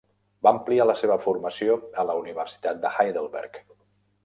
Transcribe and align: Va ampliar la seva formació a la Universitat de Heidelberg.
Va 0.45 0.53
ampliar 0.53 0.87
la 0.87 0.95
seva 1.01 1.17
formació 1.25 1.77
a 2.03 2.07
la 2.11 2.17
Universitat 2.23 2.83
de 2.87 2.95
Heidelberg. 2.95 3.63